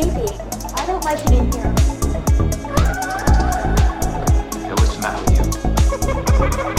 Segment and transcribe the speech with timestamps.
[0.00, 0.30] baby.
[0.76, 1.74] I don't like it in here.
[4.62, 5.22] Hey, what's the matter
[6.38, 6.77] with you?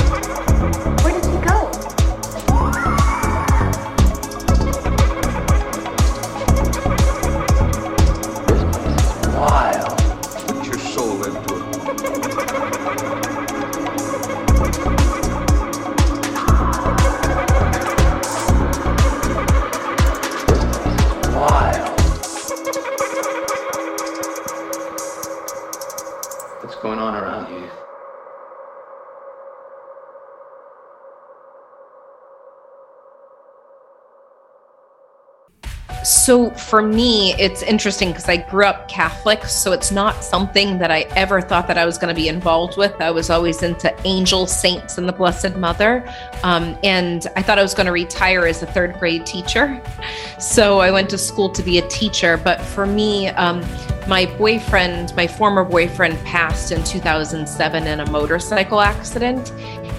[36.70, 41.02] For me, it's interesting because I grew up Catholic, so it's not something that I
[41.16, 42.94] ever thought that I was going to be involved with.
[43.02, 46.08] I was always into angels, saints, and the Blessed Mother,
[46.44, 49.82] um, and I thought I was going to retire as a third grade teacher.
[50.40, 52.38] So I went to school to be a teacher.
[52.38, 53.62] But for me, um,
[54.08, 59.52] my boyfriend, my former boyfriend, passed in 2007 in a motorcycle accident,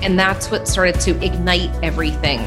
[0.03, 2.41] and that's what started to ignite everything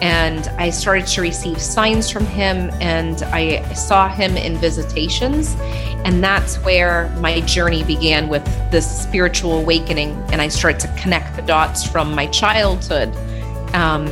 [0.00, 5.56] and I started to receive signs from him and I saw him in visitations
[6.04, 11.34] and that's where my journey began with this spiritual awakening and I started to connect
[11.34, 13.14] the dots from my childhood.
[13.74, 14.06] Um,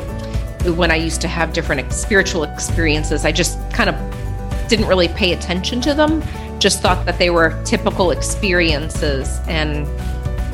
[0.77, 5.33] when I used to have different spiritual experiences I just kind of didn't really pay
[5.33, 6.23] attention to them
[6.59, 9.87] just thought that they were typical experiences and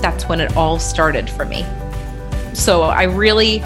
[0.03, 1.65] that's when it all started for me.
[2.55, 3.63] So I really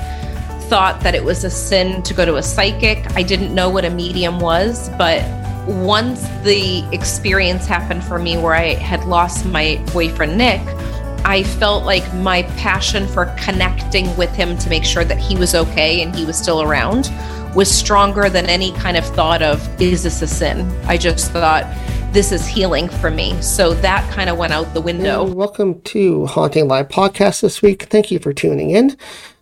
[0.69, 3.09] thought that it was a sin to go to a psychic.
[3.15, 5.23] I didn't know what a medium was, but
[5.69, 10.61] once the experience happened for me where I had lost my boyfriend, Nick,
[11.25, 15.55] I felt like my passion for connecting with him to make sure that he was
[15.55, 17.11] okay and he was still around
[17.55, 20.71] was stronger than any kind of thought of, is this a sin?
[20.87, 21.65] I just thought,
[22.13, 23.41] this is healing for me.
[23.41, 25.25] So that kind of went out the window.
[25.25, 27.85] Welcome to Haunting Live Podcast this week.
[27.85, 28.97] Thank you for tuning in.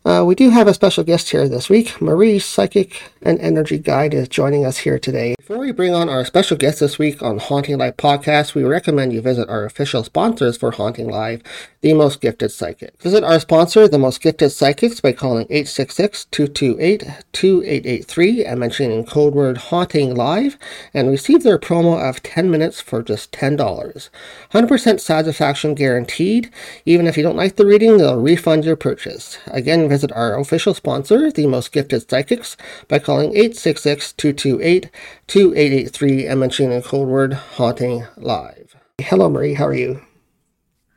[0.07, 2.03] Uh, we do have a special guest here this week.
[2.03, 5.35] Marie, psychic and energy guide, is joining us here today.
[5.39, 9.15] Before we bring on our special guest this week on Haunting Live Podcast, we recommend
[9.15, 11.41] you visit our official sponsors for Haunting Live,
[11.81, 13.01] The Most Gifted Psychic.
[13.01, 20.15] Visit our sponsor, The Most Gifted Psychics, by calling 866-228-2883 and mentioning code word Haunting
[20.15, 20.59] Live,
[20.93, 24.11] and receive their promo of 10 minutes for just $10.
[24.53, 26.51] 100% satisfaction guaranteed.
[26.85, 29.39] Even if you don't like the reading, they'll refund your purchase.
[29.47, 32.57] Again, visit our official sponsor, The Most Gifted Psychics,
[32.89, 38.75] by calling 866-228-2883 and mentioning the code word Haunting Live.
[38.99, 39.55] Hello, Marie.
[39.55, 40.03] How are you?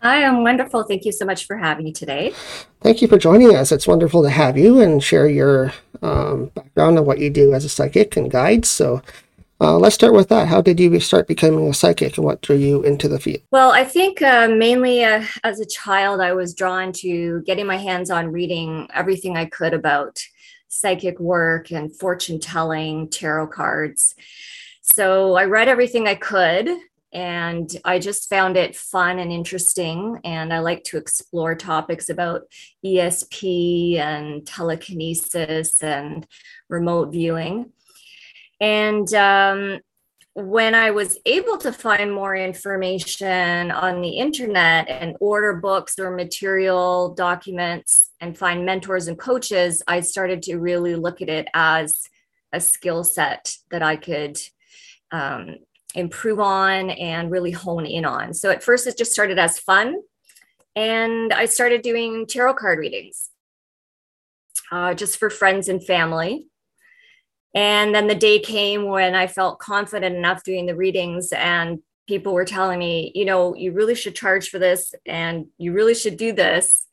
[0.02, 0.82] Hi, I'm wonderful.
[0.82, 2.34] Thank you so much for having me today.
[2.82, 3.72] Thank you for joining us.
[3.72, 7.66] It's wonderful to have you and share your um, background and what you do as
[7.66, 8.66] a psychic and guide.
[8.66, 9.04] So,
[9.60, 10.48] uh, let's start with that.
[10.48, 13.42] How did you start becoming a psychic and what drew you into the field?
[13.52, 17.78] Well, I think uh, mainly uh, as a child, I was drawn to getting my
[17.78, 20.20] hands on reading everything I could about
[20.68, 24.16] psychic work and fortune telling, tarot cards.
[24.82, 26.70] So I read everything I could
[27.14, 30.20] and I just found it fun and interesting.
[30.24, 32.44] And I like to explore topics about
[32.86, 36.28] ESP and telekinesis and
[36.70, 37.72] remote viewing.
[38.60, 39.80] And um,
[40.34, 46.12] when I was able to find more information on the internet and order books or
[46.12, 52.04] material documents and find mentors and coaches, I started to really look at it as
[52.54, 54.38] a skill set that I could
[55.12, 55.56] um,
[55.96, 58.34] improve on and really hone in on.
[58.34, 59.96] So at first, it just started as fun.
[60.76, 63.32] And I started doing tarot card readings
[64.72, 66.48] uh, just for friends and family.
[67.58, 72.36] And then the day came when I felt confident enough doing the readings, and people
[72.36, 76.18] were telling me, you know, you really should charge for this, and you really should
[76.18, 76.86] do this,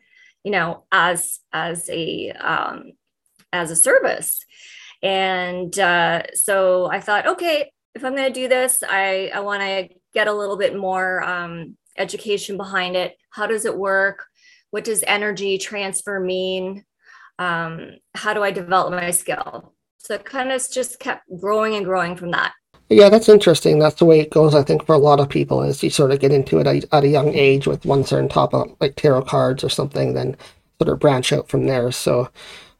[0.43, 2.93] you know, as as a um,
[3.53, 4.41] as a service.
[5.03, 9.61] And uh, so I thought, okay, if I'm going to do this, I I want
[9.61, 13.19] to get a little bit more um, education behind it.
[13.29, 14.25] How does it work?
[14.71, 16.87] What does energy transfer mean?
[17.39, 19.74] Um, how do I develop my skill?
[20.05, 22.53] So it kind of just kept growing and growing from that.
[22.91, 23.79] Yeah, that's interesting.
[23.79, 26.11] That's the way it goes, I think, for a lot of people is you sort
[26.11, 29.23] of get into it at, at a young age with one certain topic, like tarot
[29.23, 30.37] cards or something, then
[30.79, 31.91] sort of branch out from there.
[31.91, 32.29] So,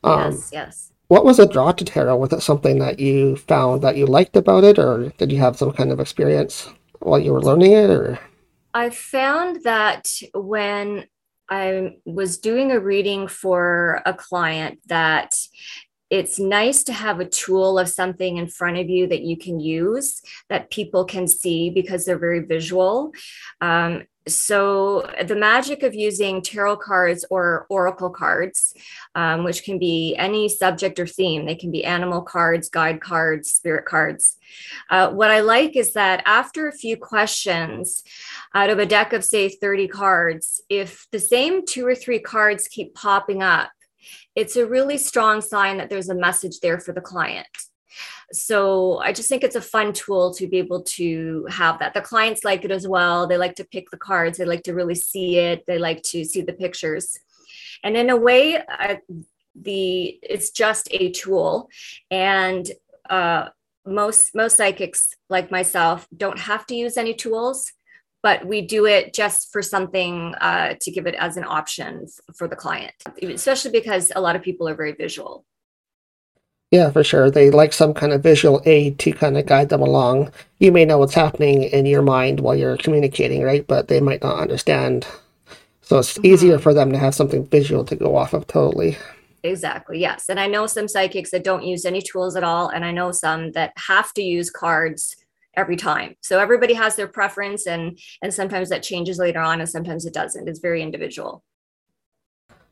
[0.03, 0.93] um, yes, yes.
[1.09, 2.19] what was a draw to tarot?
[2.19, 5.57] Was it something that you found that you liked about it, or did you have
[5.57, 6.69] some kind of experience
[6.99, 7.89] while you were learning it?
[7.89, 8.19] Or
[8.75, 11.07] I found that when
[11.49, 15.35] I was doing a reading for a client that
[16.15, 19.59] it's nice to have a tool of something in front of you that you can
[19.59, 23.11] use that people can see because they're very visual.
[23.61, 28.73] Um, so the magic of using tarot cards or oracle cards
[29.15, 33.51] um, which can be any subject or theme they can be animal cards guide cards
[33.51, 34.39] spirit cards
[34.89, 38.03] uh, what i like is that after a few questions
[38.55, 42.67] out of a deck of say 30 cards if the same two or three cards
[42.67, 43.71] keep popping up
[44.35, 47.47] it's a really strong sign that there's a message there for the client
[48.33, 51.95] so I just think it's a fun tool to be able to have that.
[51.95, 53.27] The clients like it as well.
[53.27, 56.25] They like to pick the cards, they like to really see it, they like to
[56.25, 57.19] see the pictures.
[57.83, 58.97] And in a way, uh,
[59.55, 61.69] the it's just a tool
[62.11, 62.69] and
[63.09, 63.51] uh,
[63.87, 67.73] most most psychics like myself don't have to use any tools
[68.25, 72.49] but we do it just for something uh, to give it as an option for
[72.49, 75.45] the client especially because a lot of people are very visual
[76.75, 77.31] yeah, for sure.
[77.31, 80.33] They like some kind of visual aid to kind of guide them along.
[80.59, 83.65] You may know what's happening in your mind while you're communicating, right?
[83.65, 85.07] But they might not understand.
[85.83, 86.27] So it's mm-hmm.
[86.27, 88.99] easier for them to have something visual to go off of totally.
[89.45, 90.01] Exactly.
[90.01, 90.29] Yes.
[90.29, 92.71] And I know some psychics that don't use any tools at all.
[92.71, 95.15] And I know some that have to use cards
[95.57, 96.17] every time.
[96.21, 100.15] So everybody has their preference and and sometimes that changes later on and sometimes it
[100.15, 100.49] doesn't.
[100.49, 101.43] It's very individual.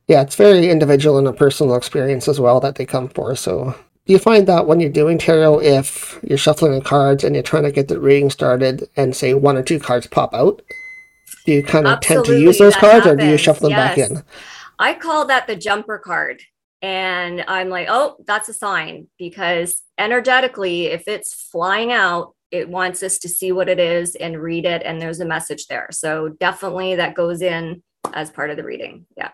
[0.08, 3.36] Yeah, it's very individual and a personal experience as well that they come for.
[3.36, 3.74] So
[4.04, 7.42] do you find that when you're doing tarot, if you're shuffling the cards and you're
[7.42, 10.60] trying to get the reading started and say one or two cards pop out,
[11.46, 13.12] do you kind of Absolutely, tend to use those cards happens.
[13.12, 13.96] or do you shuffle them yes.
[13.96, 14.24] back in?
[14.78, 16.42] I call that the jumper card.
[16.82, 23.02] And I'm like, oh, that's a sign because energetically, if it's flying out, it wants
[23.02, 24.82] us to see what it is and read it.
[24.84, 25.88] And there's a message there.
[25.90, 27.82] So definitely that goes in
[28.12, 29.06] as part of the reading.
[29.16, 29.30] Yeah.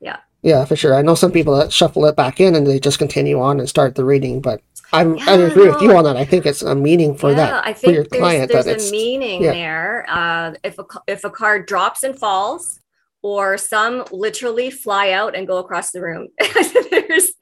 [0.00, 0.16] Yeah.
[0.42, 0.94] Yeah, for sure.
[0.94, 3.68] I know some people that shuffle it back in and they just continue on and
[3.68, 4.60] start the reading, but
[4.92, 6.16] I'm, yeah, I agree no, with you on that.
[6.16, 8.52] I think it's a meaning for yeah, that I think for your there's, client.
[8.52, 9.52] There's that a meaning yeah.
[9.52, 10.06] there.
[10.08, 12.78] Uh, if a if a card drops and falls,
[13.22, 16.28] or some literally fly out and go across the room,
[16.90, 17.32] there's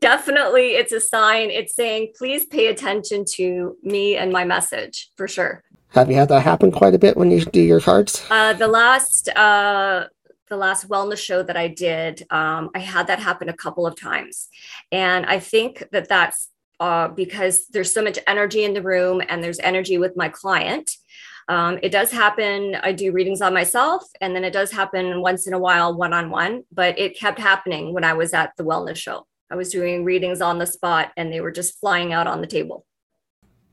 [0.00, 1.50] definitely it's a sign.
[1.50, 5.62] It's saying, please pay attention to me and my message for sure.
[5.90, 8.24] Have you had that happen quite a bit when you do your cards?
[8.30, 10.06] Uh, the last uh,
[10.48, 13.98] the last wellness show that I did, um, I had that happen a couple of
[13.98, 14.48] times.
[14.92, 19.42] And I think that that's uh, because there's so much energy in the room and
[19.42, 20.90] there's energy with my client.
[21.48, 22.76] Um, it does happen.
[22.82, 26.12] I do readings on myself, and then it does happen once in a while, one
[26.12, 29.26] on one, but it kept happening when I was at the wellness show.
[29.50, 32.46] I was doing readings on the spot and they were just flying out on the
[32.46, 32.84] table.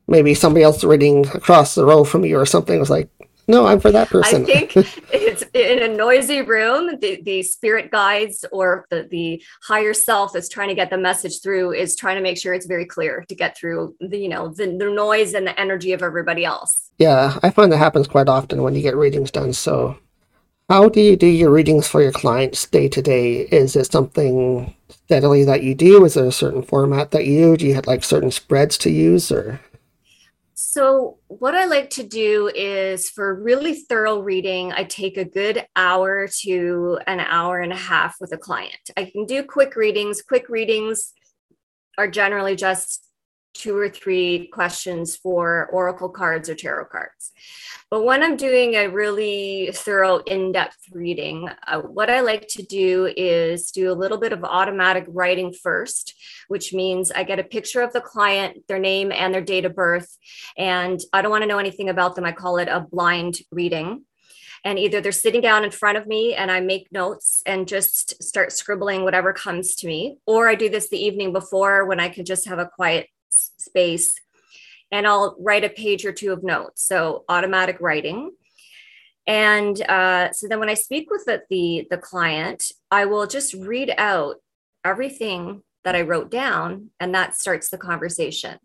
[0.08, 3.10] Maybe somebody else reading across the row from you or something was like,
[3.48, 4.44] no, I'm for that person.
[4.44, 4.76] I think
[5.14, 6.98] it's in a noisy room.
[7.00, 11.42] The, the spirit guides or the, the higher self that's trying to get the message
[11.42, 14.50] through is trying to make sure it's very clear to get through the, you know,
[14.50, 16.90] the, the noise and the energy of everybody else.
[17.00, 19.52] Yeah, I find that happens quite often when you get readings done.
[19.54, 19.98] So,
[20.70, 23.42] how do you do your readings for your clients day to day?
[23.42, 24.74] Is it something
[25.14, 26.04] steadily that you do?
[26.06, 27.58] Is there a certain format that you do?
[27.58, 29.60] Do you have like certain spreads to use or?
[30.56, 35.68] So, what I like to do is for really thorough reading, I take a good
[35.76, 38.90] hour to an hour and a half with a client.
[38.98, 40.24] I can do quick readings.
[40.24, 41.14] Quick readings
[42.00, 43.08] are generally just
[43.54, 47.32] two or three questions for oracle cards or tarot cards.
[47.90, 52.64] But when I'm doing a really thorough, in depth reading, uh, what I like to
[52.64, 56.16] do is do a little bit of automatic writing first,
[56.48, 59.76] which means I get a picture of the client, their name, and their date of
[59.76, 60.18] birth.
[60.58, 62.26] And I don't want to know anything about them.
[62.26, 64.06] I call it a blind reading
[64.64, 68.24] and either they're sitting down in front of me and I make notes and just
[68.24, 72.10] start scribbling whatever comes to me, or I do this the evening before when I
[72.10, 73.08] can just have a quiet
[73.58, 74.16] space
[74.94, 76.84] and I'll write a page or two of notes.
[76.84, 78.32] So automatic writing.
[79.26, 83.56] And uh, so then when I speak with the, the, the client, I will just
[83.56, 84.36] read out
[84.86, 88.60] everything that I wrote down, and that starts the conversation.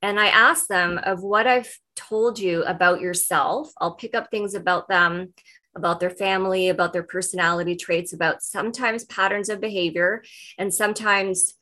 [0.00, 3.72] And I ask them of what I've told you about yourself.
[3.78, 5.34] I'll pick up things about them,
[5.74, 10.22] about their family, about their personality traits, about sometimes patterns of behavior,
[10.58, 11.54] and sometimes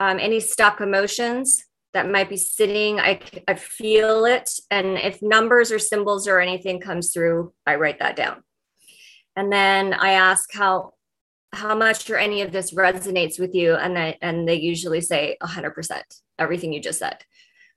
[0.00, 3.00] um, any stuck emotions that might be sitting.
[3.00, 4.50] I, I feel it.
[4.70, 8.42] And if numbers or symbols or anything comes through, I write that down.
[9.36, 10.92] And then I ask how
[11.52, 15.36] how much or any of this resonates with you and they, and they usually say
[15.42, 16.02] 100%
[16.38, 17.24] everything you just said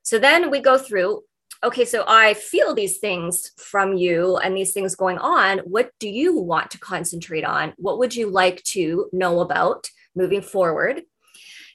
[0.04, 1.22] so then we go through
[1.64, 6.10] okay so i feel these things from you and these things going on what do
[6.10, 11.04] you want to concentrate on what would you like to know about moving forward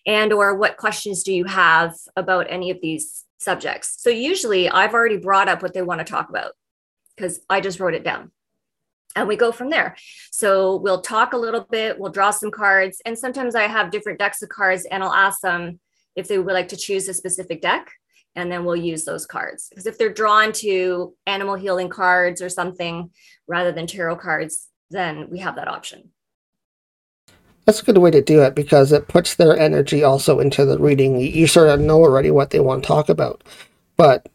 [0.06, 3.96] and or what questions do you have about any of these subjects?
[3.98, 6.52] So usually i've already brought up what they want to talk about
[7.16, 8.30] because i just wrote it down.
[9.14, 9.96] And we go from there.
[10.30, 14.18] So we'll talk a little bit we'll draw some cards and sometimes i have different
[14.18, 15.80] decks of cards and i'll ask them
[16.14, 17.90] if they would like to choose a specific deck
[18.34, 19.68] and then we'll use those cards.
[19.70, 23.10] Because if they're drawn to animal healing cards or something
[23.48, 26.10] rather than tarot cards then we have that option
[27.66, 30.78] That's a good way to do it because it puts their energy also into the
[30.78, 31.18] reading.
[31.20, 33.42] You, sort of know already what they want to talk about,
[33.96, 34.28] but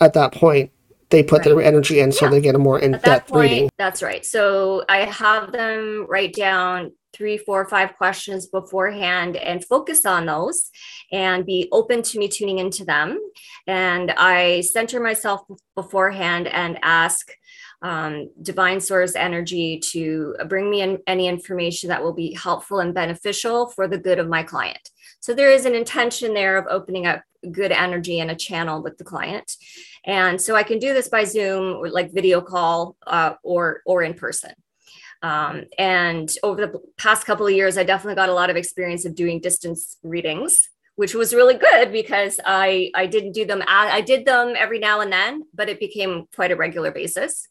[0.00, 0.70] at that point,
[1.10, 2.30] they put their energy in so Yeah.
[2.30, 3.68] they get a more in At that depth reading.
[3.76, 4.24] that's right.
[4.24, 10.70] So I have them write down three, four, five questions beforehand and focus on those
[11.12, 13.18] and be open to me tuning into them.
[13.66, 15.42] And I center myself
[15.76, 17.30] beforehand and ask
[17.82, 22.94] um, divine source energy to bring me in any information that will be helpful and
[22.94, 24.90] beneficial for the good of my client.
[25.20, 28.98] So there is an intention there of opening up good energy and a channel with
[28.98, 29.56] the client.
[30.04, 34.02] And so I can do this by Zoom or like video call uh, or or
[34.02, 34.52] in person.
[35.22, 39.04] Um, and over the past couple of years, I definitely got a lot of experience
[39.04, 43.62] of doing distance readings, which was really good because I I didn't do them.
[43.66, 47.48] I did them every now and then, but it became quite a regular basis.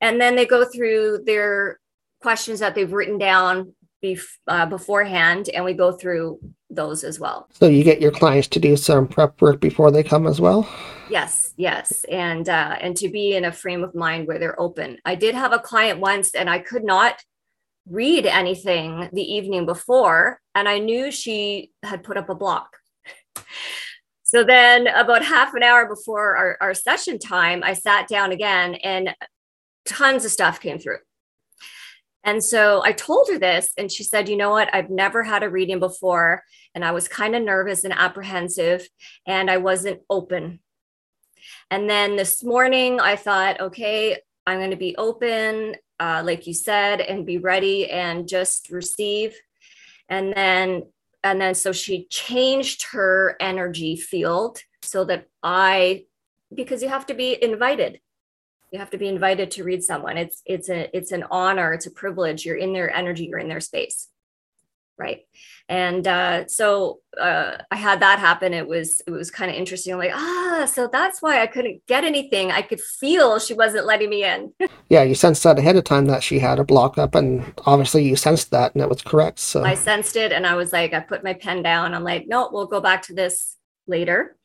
[0.00, 1.80] And then they go through their
[2.20, 6.38] questions that they've written down bef- uh, beforehand, and we go through
[6.68, 7.48] those as well.
[7.52, 10.68] So you get your clients to do some prep work before they come as well.
[11.08, 14.98] Yes, yes, and uh, and to be in a frame of mind where they're open.
[15.04, 17.22] I did have a client once, and I could not
[17.88, 22.76] read anything the evening before, and I knew she had put up a block.
[24.24, 28.74] So then, about half an hour before our, our session time, I sat down again,
[28.74, 29.14] and
[29.86, 30.98] tons of stuff came through.
[32.24, 34.68] And so I told her this, and she said, You know what?
[34.74, 36.42] I've never had a reading before,
[36.74, 38.88] and I was kind of nervous and apprehensive,
[39.26, 40.60] and I wasn't open
[41.70, 46.54] and then this morning, I thought, okay, I'm going to be open, uh, like you
[46.54, 49.36] said, and be ready and just receive.
[50.08, 50.84] And then,
[51.24, 56.04] and then, so she changed her energy field so that I,
[56.54, 58.00] because you have to be invited.
[58.76, 60.18] You have to be invited to read someone.
[60.18, 61.72] It's it's a it's an honor.
[61.72, 62.44] It's a privilege.
[62.44, 63.24] You're in their energy.
[63.24, 64.08] You're in their space
[64.98, 65.26] right
[65.68, 69.92] and uh, so uh, i had that happen it was it was kind of interesting
[69.92, 73.84] I'm like ah so that's why i couldn't get anything i could feel she wasn't
[73.84, 74.54] letting me in
[74.88, 78.04] Yeah, you sensed that ahead of time that she had a block up, and obviously
[78.04, 79.38] you sensed that, and it was correct.
[79.38, 82.26] So i sensed it and i was like i put my pen down i'm like
[82.26, 83.56] no we'll go back to this
[83.86, 84.36] later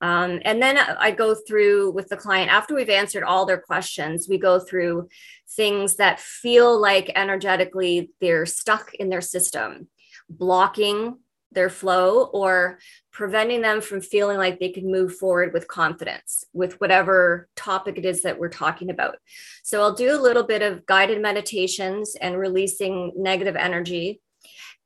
[0.00, 4.28] um, and then I go through with the client after we've answered all their questions.
[4.28, 5.08] We go through
[5.50, 9.88] things that feel like energetically they're stuck in their system,
[10.28, 11.18] blocking
[11.52, 12.78] their flow or
[13.12, 18.04] preventing them from feeling like they can move forward with confidence with whatever topic it
[18.04, 19.16] is that we're talking about.
[19.62, 24.20] So I'll do a little bit of guided meditations and releasing negative energy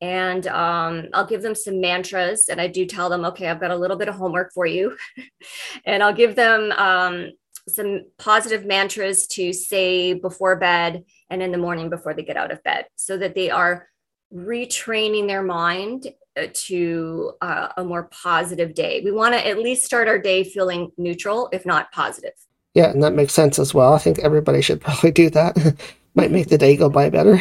[0.01, 2.49] and um, I'll give them some mantras.
[2.49, 4.97] And I do tell them, okay, I've got a little bit of homework for you.
[5.85, 7.31] and I'll give them um,
[7.69, 12.53] some positive mantras to say before bed and in the morning before they get out
[12.53, 13.89] of bed so that they are
[14.33, 19.01] retraining their mind uh, to uh, a more positive day.
[19.05, 22.33] We want to at least start our day feeling neutral, if not positive.
[22.75, 23.95] yeah, and that makes sense as well.
[23.95, 25.57] I think everybody should probably do that.
[26.15, 27.41] Might make the day go by better.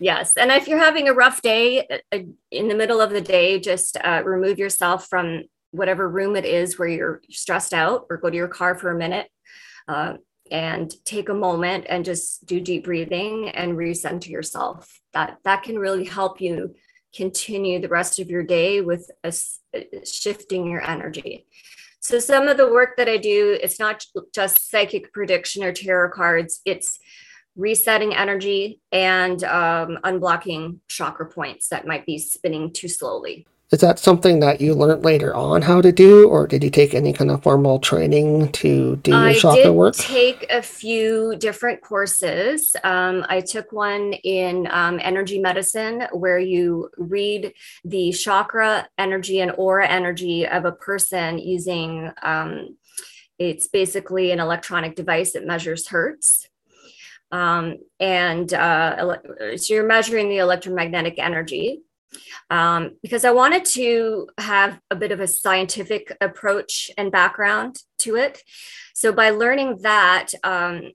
[0.00, 0.36] Yes.
[0.36, 2.18] And if you're having a rough day uh,
[2.50, 6.78] in the middle of the day, just uh, remove yourself from whatever room it is
[6.78, 9.28] where you're stressed out or go to your car for a minute
[9.88, 10.14] uh,
[10.50, 15.00] and take a moment and just do deep breathing and recenter yourself.
[15.12, 16.74] That, that can really help you
[17.14, 21.46] continue the rest of your day with a, s- uh, shifting your energy.
[22.00, 26.12] So some of the work that I do, it's not just psychic prediction or tarot
[26.12, 26.60] cards.
[26.64, 26.98] It's
[27.58, 33.46] resetting energy and um, unblocking chakra points that might be spinning too slowly.
[33.70, 36.94] Is that something that you learned later on how to do, or did you take
[36.94, 39.94] any kind of formal training to do your I chakra did work?
[39.94, 42.74] take a few different courses.
[42.82, 47.52] Um, I took one in um, energy medicine where you read
[47.84, 52.78] the chakra energy and aura energy of a person using um,
[53.38, 56.47] it's basically an electronic device that measures hertz.
[57.30, 59.16] Um, and uh,
[59.56, 61.82] so you're measuring the electromagnetic energy.
[62.50, 68.16] Um, because I wanted to have a bit of a scientific approach and background to
[68.16, 68.42] it.
[68.94, 70.92] So by learning that, um,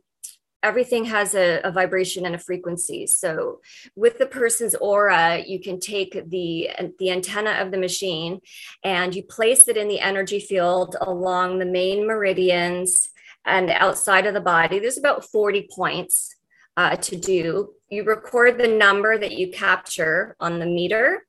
[0.64, 3.06] everything has a, a, vibration and a frequency.
[3.06, 3.60] So
[3.96, 8.40] with the person's aura, you can take the the antenna of the machine
[8.84, 13.10] and you place it in the energy field along the main meridians
[13.46, 14.80] and outside of the body.
[14.80, 16.36] There's about 40 points
[16.78, 17.74] uh, to do.
[17.90, 21.24] You record the number that you capture on the meter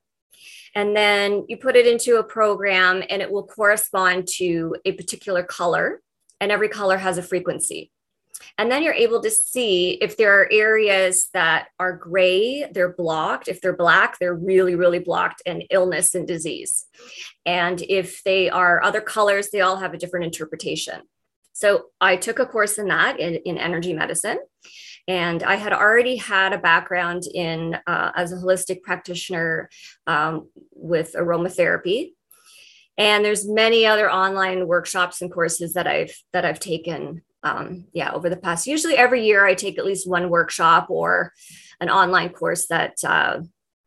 [0.75, 5.41] and then you put it into a program and it will correspond to a particular
[5.41, 6.01] color
[6.41, 7.91] and every color has a frequency
[8.57, 13.47] and then you're able to see if there are areas that are gray they're blocked
[13.47, 16.85] if they're black they're really really blocked and illness and disease
[17.45, 21.01] and if they are other colors they all have a different interpretation
[21.55, 24.37] so i took a course in that in, in energy medicine
[25.07, 29.69] and I had already had a background in uh, as a holistic practitioner
[30.07, 32.13] um, with aromatherapy.
[32.97, 37.21] And there's many other online workshops and courses that I've that I've taken.
[37.43, 38.65] Um, yeah, over the past.
[38.65, 41.31] Usually every year I take at least one workshop or
[41.79, 43.41] an online course that uh,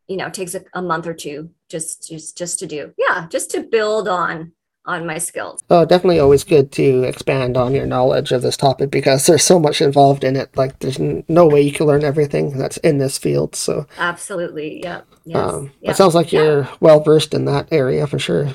[0.07, 2.93] you know takes a, a month or two just just just to do.
[2.97, 4.53] Yeah, just to build on
[4.89, 5.63] on my skills.
[5.69, 9.59] Oh, definitely always good to expand on your knowledge of this topic because there's so
[9.59, 10.49] much involved in it.
[10.57, 13.55] Like, there's no way you can learn everything that's in this field.
[13.55, 14.81] So, absolutely.
[14.83, 15.01] Yeah.
[15.25, 15.53] Yes.
[15.53, 16.75] Um, It sounds like you're yeah.
[16.79, 18.49] well versed in that area for sure.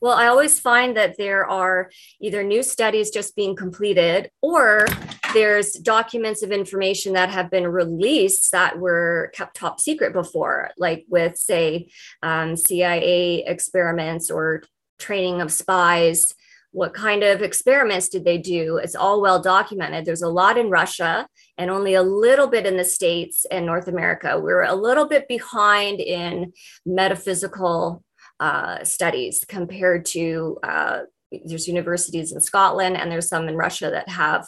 [0.00, 4.86] Well, I always find that there are either new studies just being completed or
[5.32, 11.06] there's documents of information that have been released that were kept top secret before, like
[11.08, 11.88] with, say,
[12.22, 14.62] um, CIA experiments or
[14.98, 16.34] training of spies
[16.76, 18.76] what kind of experiments did they do?
[18.76, 20.04] It's all well documented.
[20.04, 21.26] There's a lot in russia
[21.56, 24.38] and only a little bit in the states and north america.
[24.38, 26.52] We're a little bit behind in
[26.84, 28.04] metaphysical
[28.40, 31.00] uh, studies compared to uh,
[31.46, 34.46] there's universities in scotland and there's some in russia that have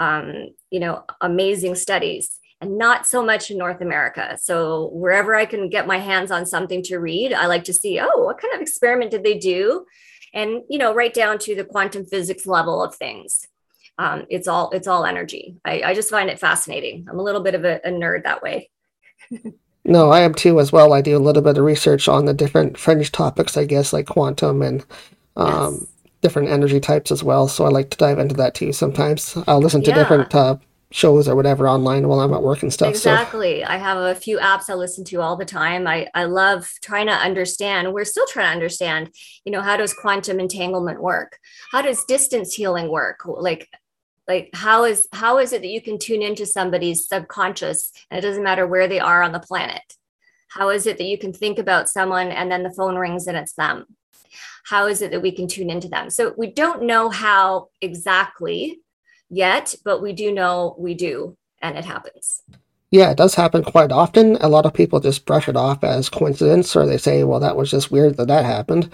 [0.00, 4.38] um, you know amazing studies and not so much in North America.
[4.40, 8.00] So wherever I can get my hands on something to read, I like to see,
[8.00, 9.84] oh, what kind of experiment did they do?
[10.32, 13.46] And you know, right down to the quantum physics level of things.
[13.98, 15.56] Um, it's all it's all energy.
[15.64, 17.06] I, I, just find it fascinating.
[17.08, 18.68] I'm a little bit of a, a nerd that way.
[19.86, 20.92] no, I am too as well.
[20.92, 24.06] I do a little bit of research on the different fringe topics, I guess, like
[24.06, 24.84] quantum and
[25.36, 25.86] um, yes.
[26.20, 27.48] different energy types as well.
[27.48, 28.70] So I like to dive into that too.
[28.72, 29.96] Sometimes I'll listen to yeah.
[29.96, 30.56] different uh,
[30.92, 32.90] shows or whatever online while I'm at work and stuff.
[32.90, 33.60] Exactly.
[33.60, 33.68] So.
[33.68, 35.86] I have a few apps I listen to all the time.
[35.86, 37.92] I, I love trying to understand.
[37.92, 39.10] We're still trying to understand,
[39.44, 41.38] you know, how does quantum entanglement work?
[41.72, 43.20] How does distance healing work?
[43.26, 43.68] Like,
[44.28, 48.26] like how is how is it that you can tune into somebody's subconscious and it
[48.26, 49.82] doesn't matter where they are on the planet?
[50.48, 53.36] How is it that you can think about someone and then the phone rings and
[53.36, 53.86] it's them?
[54.64, 56.10] How is it that we can tune into them?
[56.10, 58.80] So we don't know how exactly
[59.28, 62.42] yet, but we do know we do, and it happens.
[62.90, 64.36] Yeah, it does happen quite often.
[64.36, 67.56] A lot of people just brush it off as coincidence, or they say, "Well, that
[67.56, 68.90] was just weird that that happened."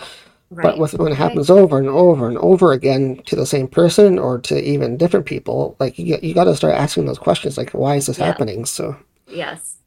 [0.51, 0.64] Right.
[0.64, 1.59] But with, when it happens right.
[1.59, 5.77] over and over and over again to the same person or to even different people,
[5.81, 8.27] like you, you got to start asking those questions, like, "Why is this yeah.
[8.27, 8.97] happening?" So
[9.29, 9.79] yes,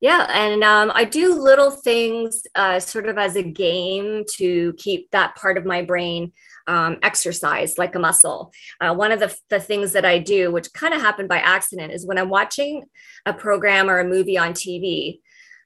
[0.00, 5.10] yeah, and um, I do little things uh, sort of as a game to keep
[5.10, 6.32] that part of my brain
[6.66, 8.52] um, exercise like a muscle.
[8.80, 11.92] Uh, one of the, the things that I do, which kind of happened by accident,
[11.92, 12.84] is when I'm watching
[13.24, 15.20] a program or a movie on TV,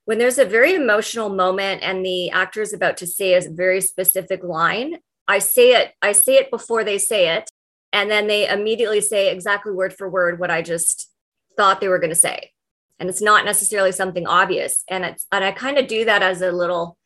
[0.04, 3.80] when there's a very emotional moment and the actor is about to say a very
[3.80, 7.50] specific line, I say it, I say it before they say it.
[7.92, 11.10] And then they immediately say exactly word for word what I just
[11.56, 12.50] thought they were going to say.
[12.98, 14.84] And it's not necessarily something obvious.
[14.88, 16.98] And it's and I kind of do that as a little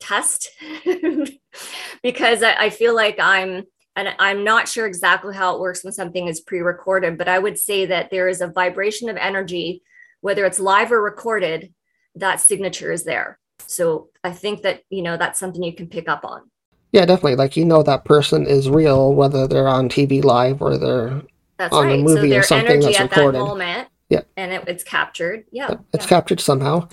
[0.00, 0.50] test
[2.02, 3.64] because I, I, feel like I'm
[3.96, 7.58] and I'm not sure exactly how it works when something is pre-recorded, but I would
[7.58, 9.82] say that there is a vibration of energy,
[10.20, 11.72] whether it's live or recorded,
[12.14, 13.38] that signature is there.
[13.66, 16.50] So I think that you know that's something you can pick up on.
[16.92, 17.36] Yeah, definitely.
[17.36, 21.22] Like you know that person is real, whether they're on TV live or they're
[21.58, 22.00] that's on right.
[22.00, 23.40] a movie so or something that's recorded.
[23.40, 25.44] That moment, yeah, and it, it's captured.
[25.50, 26.08] Yeah, it's yeah.
[26.08, 26.88] captured somehow.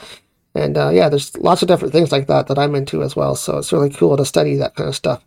[0.56, 3.36] And uh, yeah, there's lots of different things like that that I'm into as well.
[3.36, 5.24] So it's really cool to study that kind of stuff.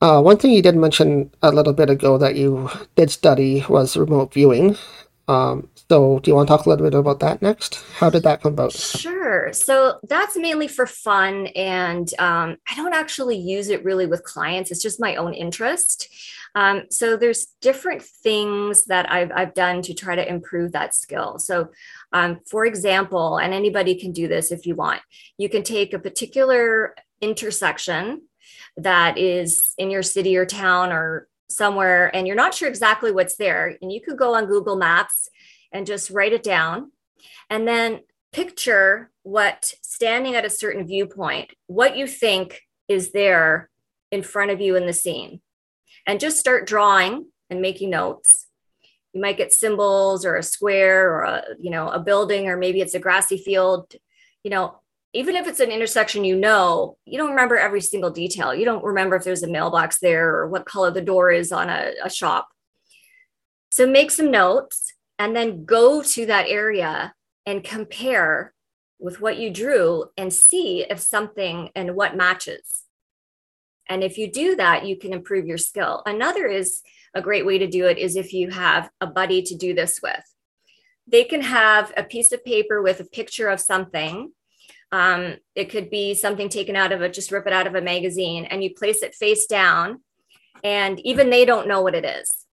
[0.00, 3.96] Uh, one thing you did mention a little bit ago that you did study was
[3.96, 4.76] remote viewing.
[5.28, 7.84] Um, so, do you want to talk a little bit about that next?
[7.96, 8.72] How did that come about?
[8.72, 9.52] Sure.
[9.52, 11.48] So, that's mainly for fun.
[11.48, 16.08] And um, I don't actually use it really with clients, it's just my own interest.
[16.54, 21.38] Um, so there's different things that I've, I've done to try to improve that skill.
[21.38, 21.68] So,
[22.12, 25.00] um, for example, and anybody can do this if you want,
[25.38, 28.22] you can take a particular intersection
[28.76, 33.36] that is in your city or town or somewhere, and you're not sure exactly what's
[33.36, 33.76] there.
[33.80, 35.28] And you could go on Google Maps
[35.72, 36.92] and just write it down.
[37.48, 38.00] And then
[38.32, 43.68] picture what standing at a certain viewpoint, what you think is there
[44.10, 45.40] in front of you in the scene.
[46.10, 48.48] And just start drawing and making notes.
[49.12, 52.80] You might get symbols or a square or a, you know, a building, or maybe
[52.80, 53.94] it's a grassy field.
[54.42, 54.80] You know,
[55.12, 58.52] even if it's an intersection you know, you don't remember every single detail.
[58.52, 61.68] You don't remember if there's a mailbox there or what color the door is on
[61.68, 62.48] a, a shop.
[63.70, 67.14] So make some notes and then go to that area
[67.46, 68.52] and compare
[68.98, 72.82] with what you drew and see if something and what matches.
[73.90, 76.02] And if you do that, you can improve your skill.
[76.06, 76.80] Another is
[77.14, 80.00] a great way to do it is if you have a buddy to do this
[80.02, 80.24] with.
[81.06, 84.32] They can have a piece of paper with a picture of something
[84.92, 87.80] um, it could be something taken out of it, just rip it out of a
[87.80, 90.00] magazine and you place it face down,
[90.64, 92.46] and even they don't know what it is.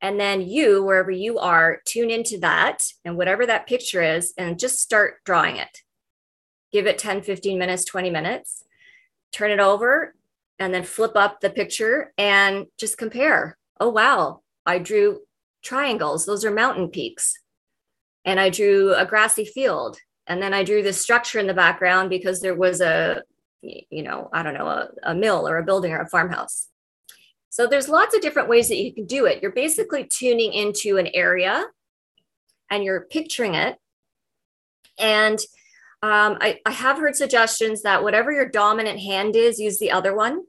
[0.00, 4.58] And then you, wherever you are, tune into that and whatever that picture is, and
[4.58, 5.82] just start drawing it.
[6.72, 8.62] Give it 10, 15 minutes, 20 minutes,
[9.32, 10.14] turn it over,
[10.58, 13.56] and then flip up the picture and just compare.
[13.80, 15.20] Oh, wow, I drew
[15.62, 17.34] triangles, those are mountain peaks.
[18.24, 22.10] And I drew a grassy field and then I drew this structure in the background
[22.10, 23.22] because there was a,
[23.62, 26.68] you know, I don't know, a, a mill or a building or a farmhouse.
[27.48, 29.40] So there's lots of different ways that you can do it.
[29.40, 31.64] You're basically tuning into an area
[32.70, 33.76] and you're picturing it.
[34.98, 35.38] And
[36.02, 40.14] um, I, I have heard suggestions that whatever your dominant hand is, use the other
[40.14, 40.42] one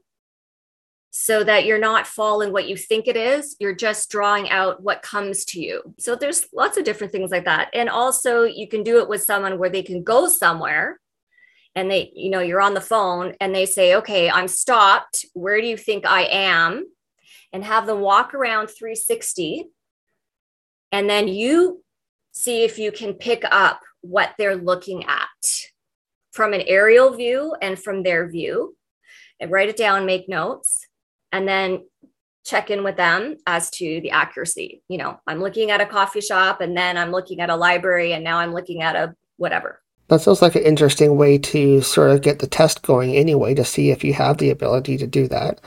[1.10, 3.56] so that you're not following what you think it is.
[3.58, 5.94] You're just drawing out what comes to you.
[5.98, 7.68] So there's lots of different things like that.
[7.74, 11.00] And also you can do it with someone where they can go somewhere
[11.74, 15.24] and they you know you're on the phone and they say okay i'm stopped.
[15.34, 16.86] Where do you think i am?
[17.52, 19.66] And have them walk around 360
[20.92, 21.82] and then you
[22.30, 25.28] see if you can pick up what they're looking at
[26.32, 28.76] from an aerial view and from their view
[29.40, 30.86] and write it down make notes
[31.32, 31.84] and then
[32.44, 34.82] check in with them as to the accuracy.
[34.88, 38.12] You know, I'm looking at a coffee shop and then I'm looking at a library
[38.12, 39.80] and now I'm looking at a whatever.
[40.08, 43.64] That sounds like an interesting way to sort of get the test going anyway to
[43.64, 45.60] see if you have the ability to do that.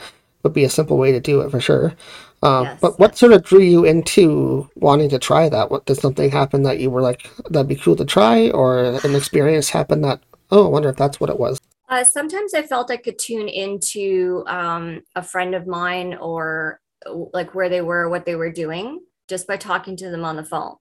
[0.44, 1.94] Would be a simple way to do it for sure.
[2.42, 2.80] Um, Yes.
[2.82, 5.72] But what sort of drew you into wanting to try that?
[5.72, 9.16] What did something happen that you were like, that'd be cool to try, or an
[9.16, 10.20] experience happen that,
[10.52, 11.62] oh, I wonder if that's what it was?
[11.88, 17.56] Uh, sometimes I felt I could tune into um, a friend of mine or like
[17.56, 20.76] where they were, what they were doing, just by talking to them on the phone.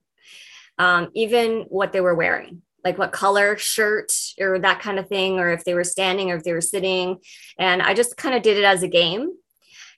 [0.79, 5.39] Um, even what they were wearing, like what color shirt or that kind of thing,
[5.39, 7.19] or if they were standing or if they were sitting.
[7.57, 9.33] And I just kind of did it as a game.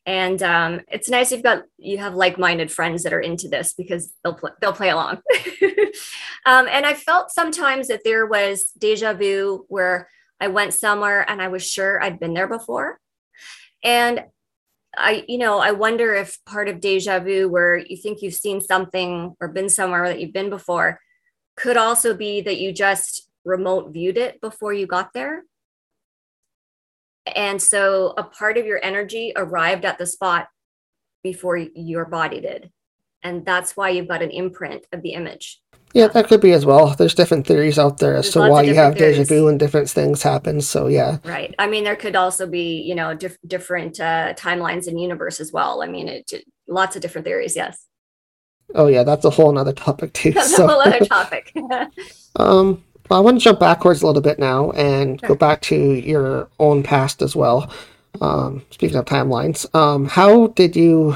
[0.05, 4.13] And um, it's nice you've got you have like-minded friends that are into this because
[4.23, 5.15] they'll play, they'll play along.
[6.45, 10.07] um, and I felt sometimes that there was deja vu where
[10.39, 12.99] I went somewhere and I was sure I'd been there before.
[13.83, 14.25] And
[14.97, 18.61] I, you know, I wonder if part of deja vu, where you think you've seen
[18.61, 20.99] something or been somewhere that you've been before,
[21.57, 25.43] could also be that you just remote viewed it before you got there.
[27.25, 30.47] And so a part of your energy arrived at the spot
[31.23, 32.71] before your body did.
[33.23, 35.59] And that's why you've got an imprint of the image.
[35.93, 36.89] Yeah, that could be as well.
[36.93, 39.57] There's different theories out there as There's to why you have different deja vu and
[39.57, 40.61] different things happen.
[40.61, 41.55] So yeah, Right.
[41.57, 45.51] I mean, there could also be, you know, diff- different uh, timelines in universe as
[45.53, 45.81] well.
[45.81, 46.31] I mean, it,
[46.67, 47.55] lots of different theories.
[47.55, 47.87] Yes.
[48.75, 50.31] oh yeah, that's a whole nother topic too.
[50.33, 51.53] That's a whole other topic.
[52.35, 56.49] um, I want to jump backwards a little bit now and go back to your
[56.59, 57.71] own past as well.
[58.21, 61.15] Um, speaking of timelines, um, how did you?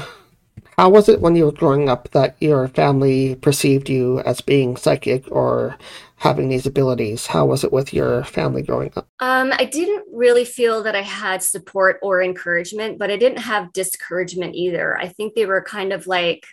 [0.76, 4.76] How was it when you were growing up that your family perceived you as being
[4.76, 5.76] psychic or
[6.16, 7.26] having these abilities?
[7.26, 9.06] How was it with your family growing up?
[9.20, 13.72] um, I didn't really feel that I had support or encouragement, but I didn't have
[13.74, 14.96] discouragement either.
[14.96, 16.46] I think they were kind of like,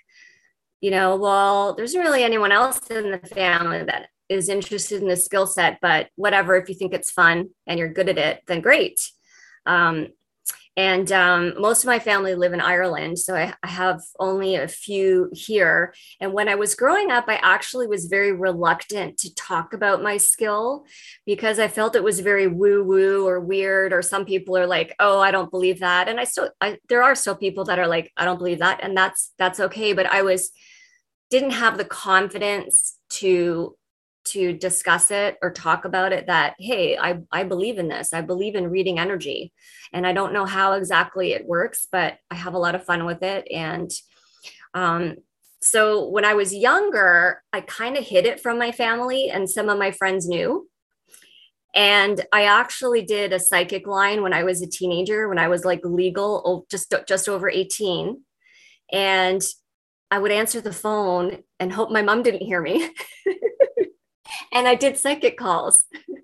[0.81, 5.25] you know, well, there's really anyone else in the family that is interested in this
[5.25, 8.61] skill set, but whatever, if you think it's fun and you're good at it, then
[8.61, 8.99] great.
[9.65, 10.09] Um,
[10.77, 14.67] and um, most of my family live in Ireland, so I, I have only a
[14.67, 15.91] few here.
[16.21, 20.17] And when I was growing up, I actually was very reluctant to talk about my
[20.17, 20.85] skill
[21.25, 23.91] because I felt it was very woo woo or weird.
[23.91, 27.01] Or some people are like, "Oh, I don't believe that," and I still, I, there
[27.01, 29.93] are still people that are like, "I don't believe that," and that's that's okay.
[29.93, 30.51] But I was
[31.31, 33.75] didn't have the confidence to
[34.31, 38.21] to discuss it or talk about it that hey I, I believe in this i
[38.21, 39.53] believe in reading energy
[39.93, 43.05] and i don't know how exactly it works but i have a lot of fun
[43.05, 43.91] with it and
[44.73, 45.15] um,
[45.61, 49.69] so when I was younger, I kind of hid it from my family, and some
[49.69, 50.69] of my friends knew.
[51.75, 55.65] And I actually did a psychic line when I was a teenager, when I was
[55.65, 58.21] like legal, just just over 18.
[58.91, 59.41] And
[60.09, 62.89] I would answer the phone and hope my mom didn't hear me.
[64.51, 65.83] and I did psychic calls.
[66.07, 66.17] and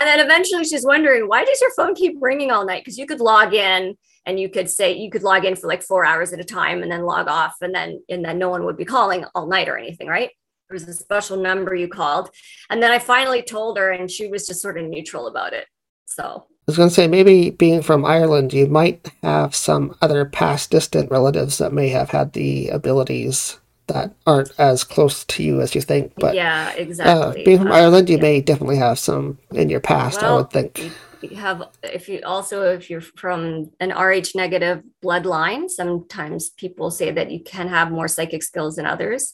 [0.00, 2.84] then eventually she's wondering, why does your phone keep ringing all night?
[2.84, 5.82] Because you could log in and you could say you could log in for like
[5.82, 8.64] four hours at a time and then log off and then and then no one
[8.64, 10.30] would be calling all night or anything, right?
[10.68, 12.30] There was a special number you called.
[12.70, 15.66] And then I finally told her and she was just sort of neutral about it.
[16.06, 20.24] So I was going to say, maybe being from Ireland, you might have some other
[20.24, 25.60] past distant relatives that may have had the abilities that aren't as close to you
[25.60, 26.12] as you think.
[26.18, 27.42] But yeah, uh, exactly.
[27.44, 28.22] being from Uh, Ireland, you yeah.
[28.22, 30.78] may definitely have some in your past, I would think.
[30.78, 36.90] you- you have if you also if you're from an rh negative bloodline sometimes people
[36.90, 39.32] say that you can have more psychic skills than others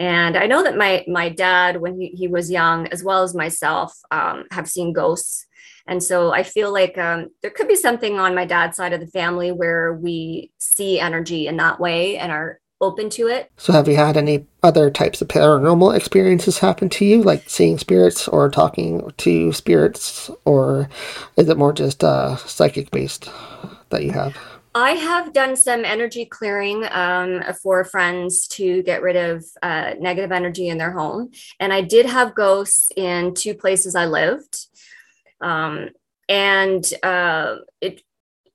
[0.00, 3.34] and i know that my my dad when he, he was young as well as
[3.34, 5.46] myself um, have seen ghosts
[5.86, 9.00] and so i feel like um, there could be something on my dad's side of
[9.00, 13.72] the family where we see energy in that way and are open to it So,
[13.72, 18.28] have you had any other types of paranormal experiences happen to you, like seeing spirits
[18.28, 20.88] or talking to spirits, or
[21.36, 23.30] is it more just uh, psychic based
[23.90, 24.36] that you have?
[24.74, 30.30] I have done some energy clearing um, for friends to get rid of uh, negative
[30.30, 31.30] energy in their home.
[31.58, 34.66] And I did have ghosts in two places I lived.
[35.40, 35.90] Um,
[36.28, 38.02] and uh, it,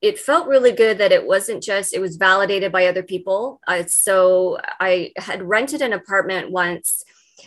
[0.04, 3.62] it felt really good that it wasn't just, it was validated by other people.
[3.68, 7.04] Uh, so I had rented an apartment once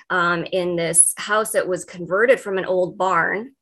[0.08, 3.52] um, in this house that was converted from an old barn.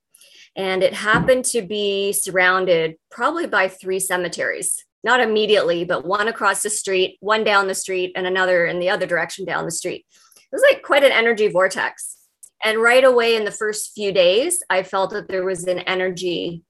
[0.54, 6.62] And it happened to be surrounded probably by three cemeteries not immediately, but one across
[6.62, 10.06] the street, one down the street, and another in the other direction down the street.
[10.36, 12.16] It was like quite an energy vortex.
[12.64, 16.62] And right away in the first few days, I felt that there was an energy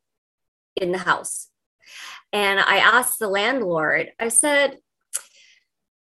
[0.74, 1.48] in the house.
[2.32, 4.78] And I asked the landlord, I said,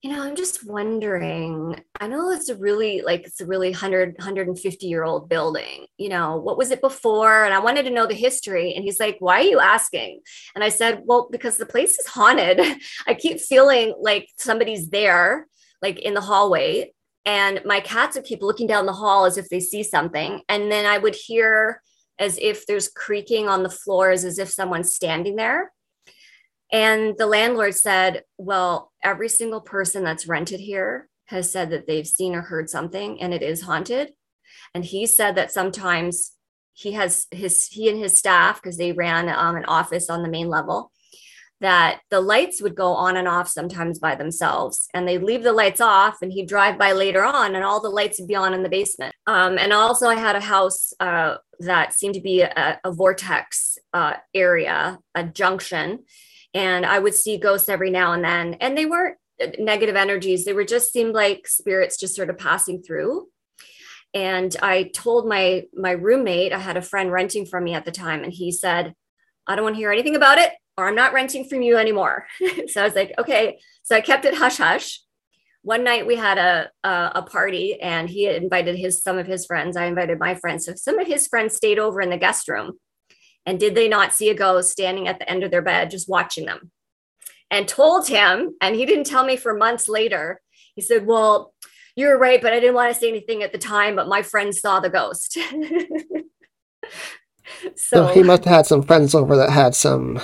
[0.04, 1.82] you know, I'm just wondering.
[1.98, 5.86] I know it's a really like it's a really 100 150 year old building.
[5.96, 7.46] You know, what was it before?
[7.46, 8.74] And I wanted to know the history.
[8.74, 10.20] And he's like, "Why are you asking?"
[10.54, 12.60] And I said, "Well, because the place is haunted.
[13.06, 15.46] I keep feeling like somebody's there,
[15.80, 16.92] like in the hallway,
[17.24, 20.70] and my cats would keep looking down the hall as if they see something, and
[20.70, 21.80] then I would hear
[22.18, 25.72] as if there's creaking on the floors, as if someone's standing there."
[26.74, 32.06] And the landlord said, Well, every single person that's rented here has said that they've
[32.06, 34.10] seen or heard something and it is haunted.
[34.74, 36.32] And he said that sometimes
[36.72, 40.28] he has his, he and his staff, because they ran um, an office on the
[40.28, 40.90] main level,
[41.60, 45.52] that the lights would go on and off sometimes by themselves and they'd leave the
[45.52, 48.52] lights off and he'd drive by later on and all the lights would be on
[48.52, 52.42] in the basement um, and also i had a house uh, that seemed to be
[52.42, 56.00] a, a vortex uh, area a junction
[56.54, 58.54] and I would see ghosts every now and then.
[58.54, 59.18] And they weren't
[59.58, 63.26] negative energies, they were just seemed like spirits just sort of passing through.
[64.14, 67.90] And I told my my roommate, I had a friend renting from me at the
[67.90, 68.94] time, and he said,
[69.46, 72.26] I don't want to hear anything about it, or I'm not renting from you anymore.
[72.68, 73.58] so I was like, okay.
[73.82, 75.00] So I kept it hush hush.
[75.64, 79.46] One night we had a, a a party, and he invited his some of his
[79.46, 79.76] friends.
[79.76, 80.66] I invited my friends.
[80.66, 82.78] So some of his friends stayed over in the guest room.
[83.46, 86.08] And did they not see a ghost standing at the end of their bed just
[86.08, 86.70] watching them?
[87.50, 90.40] And told him, and he didn't tell me for months later.
[90.74, 91.54] He said, Well,
[91.96, 94.22] you were right, but I didn't want to say anything at the time, but my
[94.22, 95.38] friend saw the ghost.
[97.76, 100.20] So, so he must have had some friends over that had some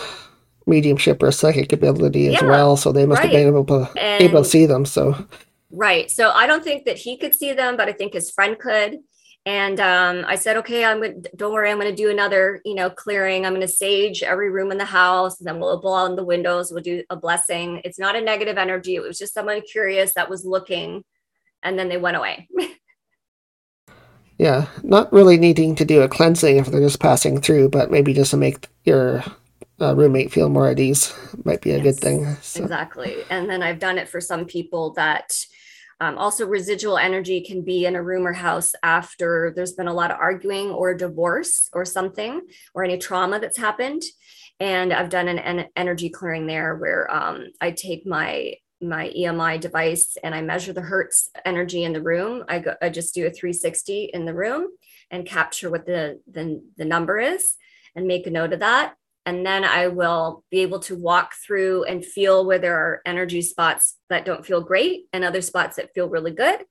[0.70, 2.76] mediumship or psychic ability as Yeah, well.
[2.76, 3.90] So they must have been able to
[4.22, 4.86] able to see them.
[4.86, 5.26] So
[5.70, 6.10] Right.
[6.10, 8.98] So I don't think that he could see them, but I think his friend could.
[9.46, 12.60] And um, I said, okay, I'm going to, don't worry, I'm going to do another,
[12.64, 13.46] you know, clearing.
[13.46, 15.38] I'm going to sage every room in the house.
[15.40, 16.70] And then we'll blow on the windows.
[16.70, 17.80] We'll do a blessing.
[17.84, 18.96] It's not a negative energy.
[18.96, 21.04] It was just someone curious that was looking
[21.62, 22.48] and then they went away.
[24.38, 28.12] yeah, not really needing to do a cleansing if they're just passing through, but maybe
[28.12, 29.24] just to make your
[29.80, 31.14] uh, roommate feel more at ease
[31.44, 32.36] might be a good thing.
[32.42, 33.16] So, Exactly.
[33.30, 35.32] And then I've done it for some people that
[36.00, 39.92] um, also residual energy can be in a room or house after there's been a
[39.92, 42.40] lot of arguing or divorce or something
[42.74, 44.02] or any trauma that's happened.
[44.58, 49.60] And I've done an, en- energy clearing there where um, I take my my EMI
[49.60, 52.44] device and I measure the hertz energy in the room.
[52.48, 54.68] I go, I just do a 360 in the room
[55.10, 57.56] and capture what the, the the number is
[57.94, 58.94] and make a note of that
[59.30, 63.42] and then I will be able to walk through and feel where there are energy
[63.42, 66.64] spots that don't feel great and other spots that feel really good.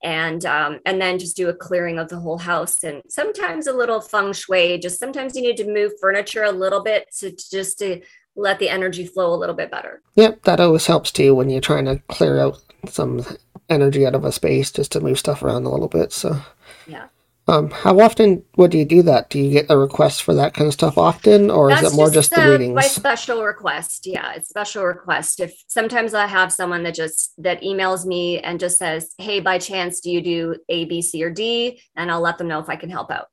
[0.00, 3.72] And um, and then just do a clearing of the whole house and sometimes a
[3.72, 4.78] little feng shui.
[4.78, 8.00] Just sometimes you need to move furniture a little bit to just to
[8.36, 10.00] let the energy flow a little bit better.
[10.14, 13.26] Yep, that always helps too when you're trying to clear out some
[13.68, 16.12] energy out of a space just to move stuff around a little bit.
[16.12, 16.40] So,
[16.86, 17.08] Yeah.
[17.48, 19.30] Um, how often would you do that?
[19.30, 22.10] Do you get a request for that kind of stuff often, or is it more
[22.10, 22.74] just, the uh, readings?
[22.74, 24.06] by special request.
[24.06, 25.40] Yeah, it's special request.
[25.40, 29.58] If sometimes I have someone that just that emails me and just says, "Hey, by
[29.58, 32.68] chance, do you do A, B, C, or D?" And I'll let them know if
[32.68, 33.26] I can help out.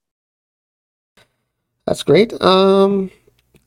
[1.85, 2.33] That's great.
[2.41, 3.11] Um,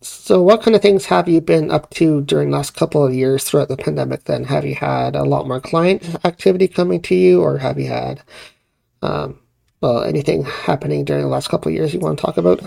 [0.01, 3.15] so what kind of things have you been up to during the last couple of
[3.15, 4.45] years throughout the pandemic then?
[4.45, 8.23] Have you had a lot more client activity coming to you or have you had
[9.03, 9.39] um,
[9.81, 12.61] well anything happening during the last couple of years you want to talk about?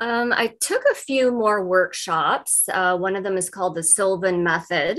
[0.00, 2.68] Um, I took a few more workshops.
[2.72, 4.98] Uh, one of them is called the Silva Method.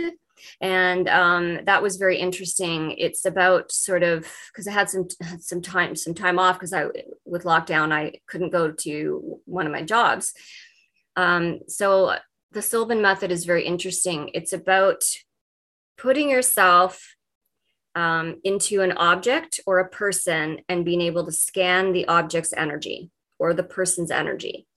[0.61, 2.91] And um, that was very interesting.
[2.97, 6.73] It's about sort of because I had some had some time some time off because
[6.73, 6.85] I
[7.25, 10.33] with lockdown I couldn't go to one of my jobs.
[11.15, 12.15] Um, so
[12.51, 14.31] the Silva Method is very interesting.
[14.33, 15.03] It's about
[15.97, 17.15] putting yourself
[17.95, 23.11] um, into an object or a person and being able to scan the object's energy
[23.39, 24.67] or the person's energy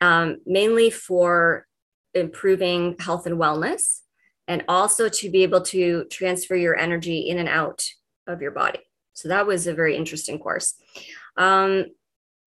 [0.00, 1.66] um, mainly for
[2.14, 4.00] improving health and wellness,
[4.48, 7.84] and also to be able to transfer your energy in and out
[8.26, 8.80] of your body.
[9.12, 10.74] So that was a very interesting course.
[11.36, 11.86] Um,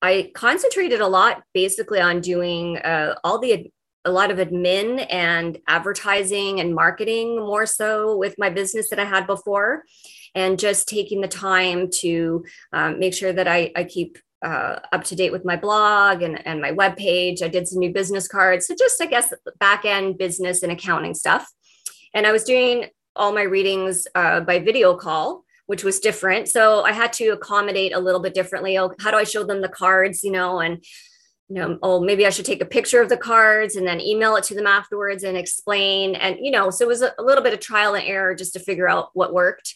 [0.02, 3.70] I concentrated a lot basically on doing uh, all the
[4.06, 9.06] a lot of admin and advertising and marketing more so with my business that I
[9.06, 9.84] had before,
[10.36, 15.04] and just taking the time to um, make sure that I, I keep uh, up
[15.04, 17.42] to date with my blog and, and my webpage.
[17.42, 18.68] I did some new business cards.
[18.68, 21.46] So just, I guess, back end business and accounting stuff.
[22.14, 22.86] And I was doing
[23.16, 26.48] all my readings uh, by video call, which was different.
[26.48, 28.78] So I had to accommodate a little bit differently.
[28.78, 30.84] Oh, how do I show them the cards, you know, and
[31.50, 34.36] you know, oh, maybe I should take a picture of the cards and then email
[34.36, 36.14] it to them afterwards and explain.
[36.16, 38.60] And, you know, so it was a, little bit of trial and error just to
[38.60, 39.76] figure out what worked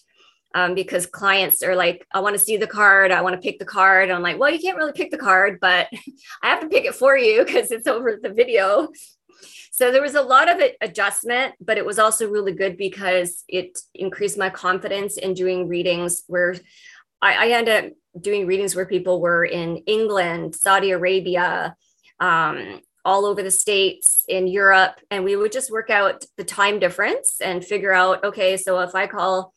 [0.53, 3.12] um, because clients are like, I want to see the card.
[3.12, 4.12] I want to pick the card.
[4.12, 5.88] I'm like, well, you can't really pick the card, but
[6.43, 8.89] I have to pick it for you because it's over the video.
[9.71, 13.79] So there was a lot of adjustment, but it was also really good because it
[13.95, 16.53] increased my confidence in doing readings where
[17.19, 21.76] I, I ended up doing readings where people were in England, Saudi Arabia,
[22.19, 26.80] um, all over the states in Europe, and we would just work out the time
[26.80, 29.54] difference and figure out, okay, so if I call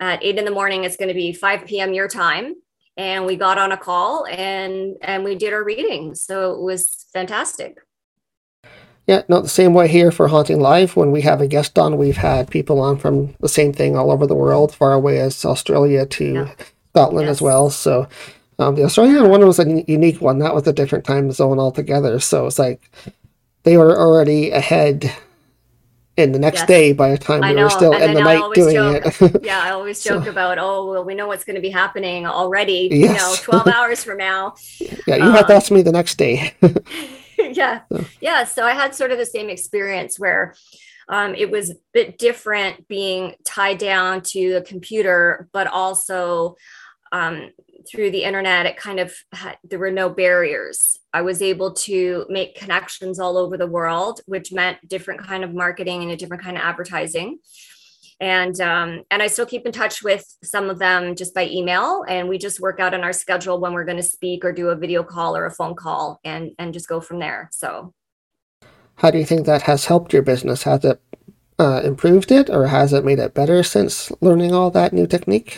[0.00, 1.92] at eight in the morning, it's going to be 5 p.m.
[1.92, 2.54] your time.
[2.96, 6.16] And we got on a call and and we did our reading.
[6.16, 7.78] So it was fantastic.
[9.06, 10.96] Yeah, not the same way here for Haunting Live.
[10.96, 14.10] When we have a guest on, we've had people on from the same thing all
[14.10, 16.54] over the world, far away as Australia to Yeah.
[16.98, 17.36] Scotland Yes.
[17.36, 17.70] as well.
[17.70, 18.08] So
[18.58, 20.38] um, the Australian one was a n- unique one.
[20.40, 22.18] That was a different time zone altogether.
[22.18, 22.90] So it's like
[23.62, 25.12] they were already ahead
[26.16, 26.66] in the next Yes.
[26.68, 27.62] day by the time I we know.
[27.64, 29.40] were still and in the night doing joke, it.
[29.44, 32.26] yeah, I always So- joke about, oh, well, we know what's going to be happening
[32.26, 34.54] already, you know, 12 hours from now.
[35.06, 36.54] yeah, you have to um, ask me the next day.
[37.38, 37.82] yeah.
[38.20, 38.42] Yeah.
[38.44, 40.54] So I had sort of the same experience where
[41.08, 46.56] um, it was a bit different being tied down to a computer, but also
[47.12, 47.50] um,
[47.88, 50.98] through the internet, it kind of had, there were no barriers.
[51.12, 55.54] I was able to make connections all over the world, which meant different kind of
[55.54, 57.38] marketing and a different kind of advertising.
[58.20, 62.04] And um, and I still keep in touch with some of them just by email,
[62.08, 64.70] and we just work out on our schedule when we're going to speak or do
[64.70, 67.48] a video call or a phone call, and and just go from there.
[67.52, 67.94] So
[68.98, 70.64] How do you think that has helped your business?
[70.64, 71.00] Has it
[71.60, 75.56] uh, improved it or has it made it better since learning all that new technique?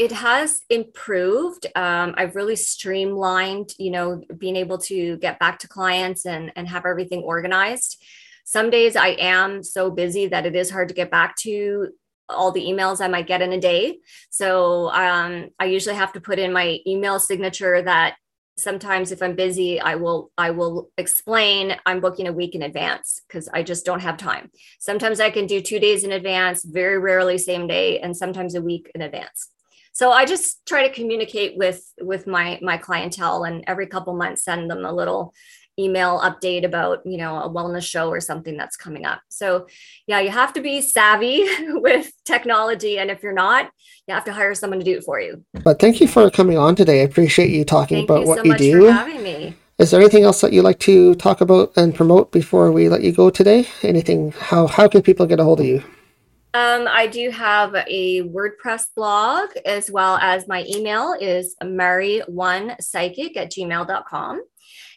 [0.00, 1.66] It has improved.
[1.76, 6.66] Um, I've really streamlined, you know, being able to get back to clients and, and
[6.66, 8.02] have everything organized.
[8.46, 11.90] Some days I am so busy that it is hard to get back to
[12.30, 13.98] all the emails I might get in a day.
[14.30, 18.16] So um, I usually have to put in my email signature that
[18.56, 23.20] sometimes if I'm busy, I will I will explain I'm booking a week in advance
[23.28, 24.50] because I just don't have time.
[24.78, 28.62] Sometimes I can do two days in advance, very rarely same day, and sometimes a
[28.62, 29.50] week in advance
[29.92, 34.44] so i just try to communicate with with my my clientele and every couple months
[34.44, 35.32] send them a little
[35.78, 39.66] email update about you know a wellness show or something that's coming up so
[40.06, 43.70] yeah you have to be savvy with technology and if you're not
[44.06, 46.58] you have to hire someone to do it for you But thank you for coming
[46.58, 47.00] on today.
[47.00, 48.86] I appreciate you talking thank about you what so you so much do.
[48.86, 52.32] for having me Is there anything else that you'd like to talk about and promote
[52.32, 53.66] before we let you go today?
[53.82, 54.32] Anything?
[54.32, 55.82] How how can people get a hold of you?
[56.52, 63.52] Um, I do have a WordPress blog as well as my email is mary1psychic at
[63.52, 64.42] gmail.com.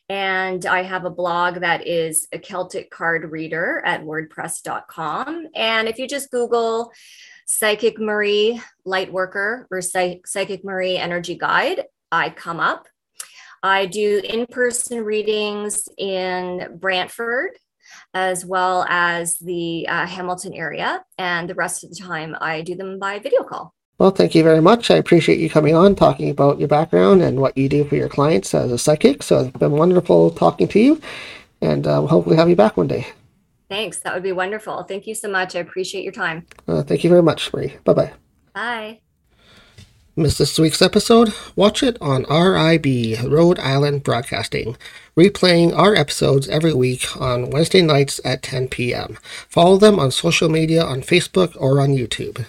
[0.10, 5.48] And I have a blog that is a Celtic card reader at wordpress.com.
[5.54, 6.92] And if you just Google
[7.46, 12.88] Psychic Marie Lightworker or Psych- Psychic Marie Energy Guide, I come up.
[13.62, 17.52] I do in person readings in Brantford
[18.14, 21.04] as well as the uh, Hamilton area.
[21.18, 23.74] And the rest of the time, I do them by video call.
[24.00, 24.90] Well, thank you very much.
[24.90, 28.10] I appreciate you coming on, talking about your background and what you do for your
[28.10, 29.24] clients as a psychic.
[29.24, 31.02] So it's been wonderful talking to you,
[31.62, 33.08] and uh, we'll hopefully have you back one day.
[33.70, 34.00] Thanks.
[34.00, 34.84] That would be wonderful.
[34.84, 35.56] Thank you so much.
[35.56, 36.46] I appreciate your time.
[36.68, 37.78] Uh, thank you very much, Marie.
[37.84, 38.14] Bye bye
[38.54, 39.03] bye.
[40.16, 41.34] Missed this week's episode?
[41.56, 44.78] Watch it on RIB, Rhode Island Broadcasting,
[45.18, 49.18] replaying our episodes every week on Wednesday nights at 10 p.m.
[49.50, 52.46] Follow them on social media on Facebook or on YouTube.